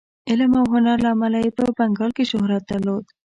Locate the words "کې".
2.17-2.29